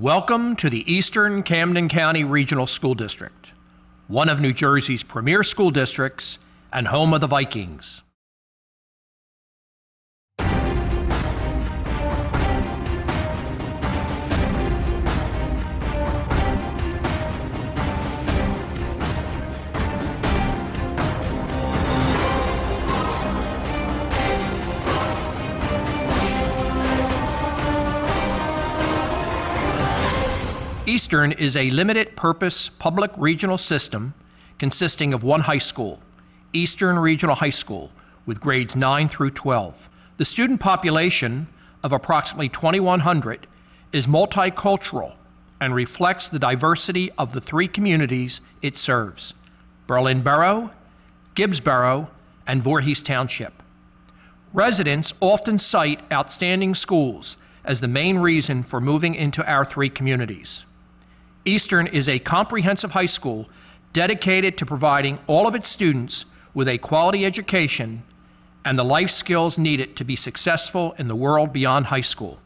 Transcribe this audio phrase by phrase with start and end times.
[0.00, 3.52] Welcome to the Eastern Camden County Regional School District,
[4.08, 6.38] one of New Jersey's premier school districts
[6.72, 8.00] and home of the Vikings.
[30.86, 34.14] Eastern is a limited purpose public regional system
[34.58, 36.00] consisting of one high school,
[36.54, 37.90] Eastern Regional High School,
[38.24, 39.90] with grades 9 through 12.
[40.16, 41.48] The student population
[41.84, 43.46] of approximately 2,100
[43.92, 45.12] is multicultural
[45.60, 49.34] and reflects the diversity of the three communities it serves
[49.86, 50.70] Berlin Borough,
[51.34, 52.08] Gibbs Borough,
[52.46, 53.62] and Voorhees Township.
[54.54, 60.64] Residents often cite outstanding schools as the main reason for moving into our three communities.
[61.44, 63.48] Eastern is a comprehensive high school
[63.92, 68.02] dedicated to providing all of its students with a quality education
[68.64, 72.38] and the life skills needed to be successful in the world beyond high school.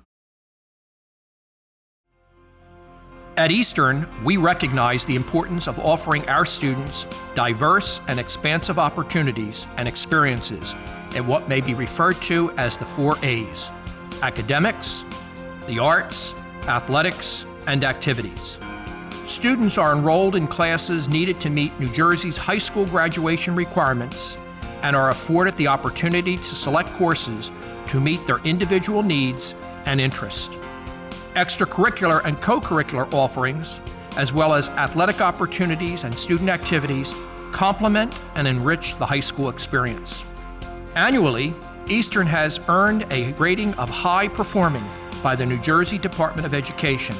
[3.36, 9.88] At Eastern, we recognize the importance of offering our students diverse and expansive opportunities and
[9.88, 10.76] experiences
[11.16, 13.72] in what may be referred to as the four A's
[14.22, 15.04] academics,
[15.66, 16.36] the arts,
[16.68, 18.60] athletics, and activities.
[19.26, 24.36] Students are enrolled in classes needed to meet New Jersey's high school graduation requirements
[24.82, 27.50] and are afforded the opportunity to select courses
[27.86, 29.54] to meet their individual needs
[29.86, 30.54] and interests.
[31.36, 33.80] Extracurricular and co curricular offerings,
[34.18, 37.14] as well as athletic opportunities and student activities,
[37.50, 40.22] complement and enrich the high school experience.
[40.96, 41.54] Annually,
[41.88, 44.84] Eastern has earned a rating of high performing
[45.22, 47.16] by the New Jersey Department of Education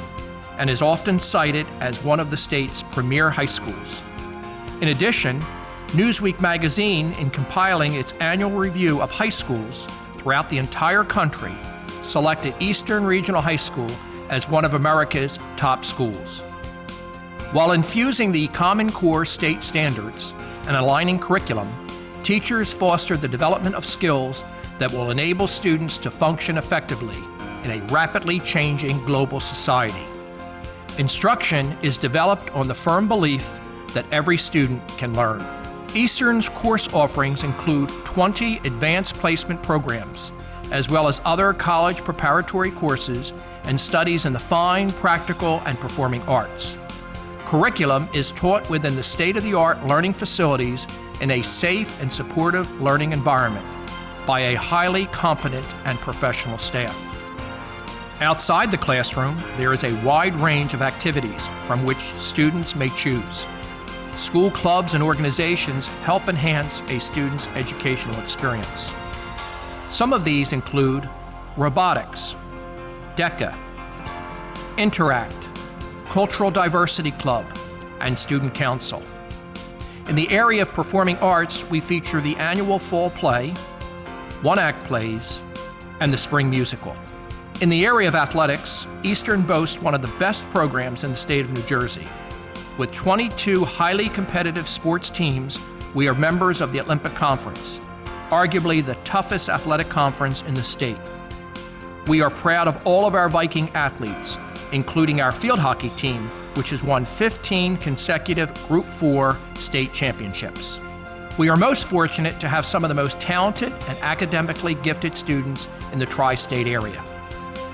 [0.57, 4.01] and is often cited as one of the state's premier high schools.
[4.81, 5.39] In addition,
[5.89, 11.53] Newsweek magazine, in compiling its annual review of high schools throughout the entire country,
[12.01, 13.89] selected Eastern Regional High School
[14.29, 16.41] as one of America's top schools.
[17.51, 20.33] While infusing the Common Core state standards
[20.67, 21.71] and aligning curriculum,
[22.23, 24.43] teachers foster the development of skills
[24.79, 27.17] that will enable students to function effectively
[27.63, 30.05] in a rapidly changing global society.
[30.97, 33.59] Instruction is developed on the firm belief
[33.93, 35.43] that every student can learn.
[35.93, 40.31] Eastern's course offerings include 20 advanced placement programs,
[40.71, 43.33] as well as other college preparatory courses
[43.65, 46.77] and studies in the fine, practical, and performing arts.
[47.39, 50.87] Curriculum is taught within the state of the art learning facilities
[51.19, 53.65] in a safe and supportive learning environment
[54.25, 57.04] by a highly competent and professional staff.
[58.21, 63.45] Outside the classroom, there is a wide range of activities from which students may choose.
[64.15, 68.93] School clubs and organizations help enhance a student's educational experience.
[69.89, 71.09] Some of these include
[71.57, 72.37] robotics,
[73.17, 73.53] DECA,
[74.77, 75.49] Interact,
[76.05, 77.45] Cultural Diversity Club,
[77.99, 79.03] and Student Council.
[80.07, 83.49] In the area of performing arts, we feature the annual fall play,
[84.41, 85.43] one act plays,
[85.99, 86.95] and the spring musical.
[87.61, 91.45] In the area of athletics, Eastern boasts one of the best programs in the state
[91.45, 92.05] of New Jersey.
[92.77, 95.57] With 22 highly competitive sports teams,
[95.93, 97.79] we are members of the Olympic Conference,
[98.29, 100.97] arguably the toughest athletic conference in the state.
[102.07, 104.37] We are proud of all of our Viking athletes,
[104.73, 106.23] including our field hockey team,
[106.55, 110.81] which has won 15 consecutive Group 4 state championships.
[111.37, 115.69] We are most fortunate to have some of the most talented and academically gifted students
[115.93, 117.01] in the tri state area.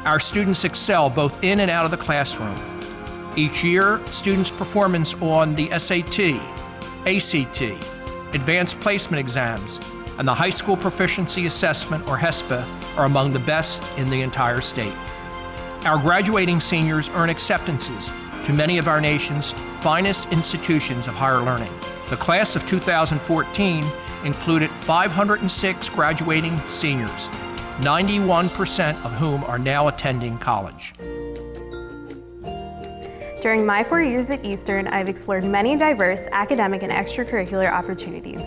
[0.03, 2.57] Our students excel both in and out of the classroom.
[3.35, 6.41] Each year, students' performance on the SAT,
[7.05, 7.61] ACT,
[8.33, 9.79] Advanced Placement Exams,
[10.17, 14.59] and the High School Proficiency Assessment, or HSPA, are among the best in the entire
[14.59, 14.93] state.
[15.85, 18.11] Our graduating seniors earn acceptances
[18.43, 19.51] to many of our nation's
[19.81, 21.71] finest institutions of higher learning.
[22.09, 23.85] The class of 2014
[24.25, 27.29] included 506 graduating seniors,
[27.79, 30.93] 91% of whom are now attending college.
[33.41, 38.39] During my four years at Eastern, I've explored many diverse academic and extracurricular opportunities.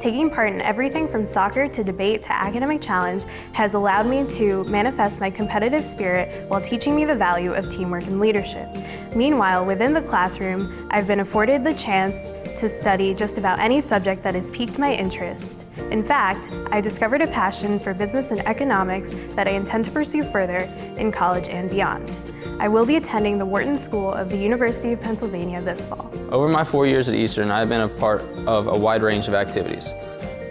[0.00, 3.22] Taking part in everything from soccer to debate to academic challenge
[3.52, 8.02] has allowed me to manifest my competitive spirit while teaching me the value of teamwork
[8.08, 8.68] and leadership.
[9.14, 12.16] Meanwhile, within the classroom, I've been afforded the chance
[12.60, 15.64] to study just about any subject that has piqued my interest.
[15.90, 20.24] In fact, I discovered a passion for business and economics that I intend to pursue
[20.24, 20.68] further
[20.98, 22.12] in college and beyond.
[22.58, 26.12] I will be attending the Wharton School of the University of Pennsylvania this fall.
[26.30, 29.26] Over my four years at Eastern, I have been a part of a wide range
[29.26, 29.88] of activities.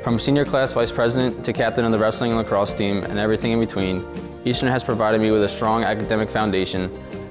[0.04, 3.52] From senior class vice president to captain of the wrestling and lacrosse team and everything
[3.52, 4.04] in between,
[4.46, 6.90] Eastern has provided me with a strong academic foundation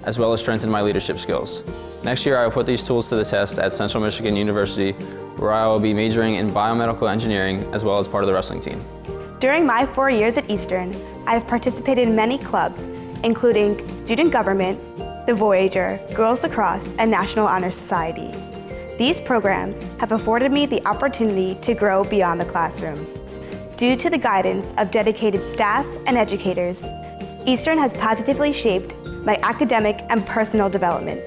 [0.08, 1.62] as well as strengthened my leadership skills.
[2.02, 4.92] Next year, I will put these tools to the test at Central Michigan University,
[5.36, 8.62] where I will be majoring in biomedical engineering as well as part of the wrestling
[8.62, 8.82] team.
[9.38, 10.96] During my four years at Eastern,
[11.26, 12.80] I have participated in many clubs,
[13.22, 13.76] including
[14.06, 14.80] Student Government,
[15.26, 18.30] the Voyager, Girls Lacrosse, and National Honor Society.
[18.96, 23.06] These programs have afforded me the opportunity to grow beyond the classroom.
[23.76, 26.80] Due to the guidance of dedicated staff and educators,
[27.46, 28.94] Eastern has positively shaped
[29.28, 31.20] my academic and personal development.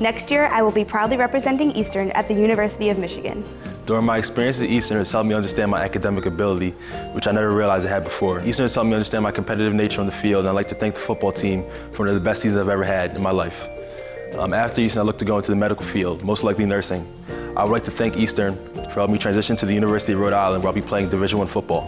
[0.00, 3.42] Next year, I will be proudly representing Eastern at the University of Michigan.
[3.84, 6.70] During my experience at Eastern, it's helped me understand my academic ability,
[7.14, 8.40] which I never realized I had before.
[8.42, 10.76] Eastern has helped me understand my competitive nature on the field, and I'd like to
[10.76, 13.32] thank the football team for one of the best seasons I've ever had in my
[13.32, 13.66] life.
[14.38, 17.04] Um, after Eastern, I look to go into the medical field, most likely nursing.
[17.56, 18.54] I would like to thank Eastern
[18.88, 21.38] for helping me transition to the University of Rhode Island, where I'll be playing Division
[21.40, 21.82] One football.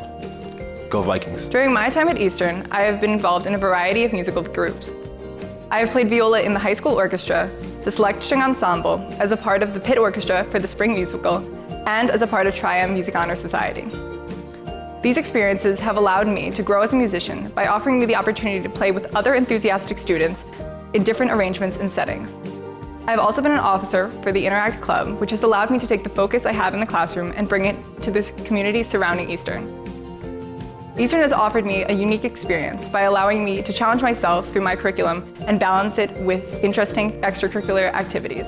[0.90, 1.49] Go Vikings.
[1.49, 4.96] During my time at Eastern, I have been involved in a variety of musical groups.
[5.72, 7.49] I have played viola in the high school orchestra,
[7.84, 11.37] the select string ensemble, as a part of the pit orchestra for the spring musical,
[11.87, 13.88] and as a part of Tri-M Music Honor Society.
[15.00, 18.61] These experiences have allowed me to grow as a musician by offering me the opportunity
[18.61, 20.43] to play with other enthusiastic students
[20.93, 22.34] in different arrangements and settings.
[23.06, 25.87] I have also been an officer for the Interact Club, which has allowed me to
[25.87, 29.31] take the focus I have in the classroom and bring it to the community surrounding
[29.31, 29.80] Eastern.
[30.98, 34.75] Eastern has offered me a unique experience by allowing me to challenge myself through my
[34.75, 38.46] curriculum and balance it with interesting extracurricular activities.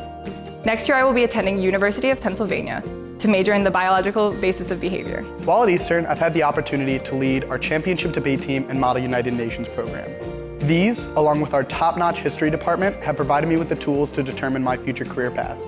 [0.66, 2.82] Next year, I will be attending University of Pennsylvania
[3.20, 5.22] to major in the biological basis of behavior.
[5.44, 9.02] While at Eastern, I've had the opportunity to lead our championship debate team and Model
[9.02, 10.10] United Nations program.
[10.58, 14.62] These, along with our top-notch history department, have provided me with the tools to determine
[14.62, 15.58] my future career path.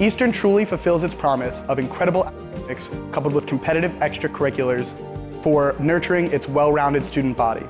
[0.00, 4.94] Eastern truly fulfills its promise of incredible academics coupled with competitive extracurriculars
[5.42, 7.66] for nurturing its well-rounded student body.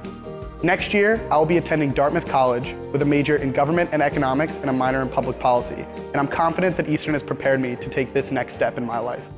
[0.62, 4.70] Next year, I'll be attending Dartmouth College with a major in government and economics and
[4.70, 8.14] a minor in public policy, and I'm confident that Eastern has prepared me to take
[8.14, 9.28] this next step in my life.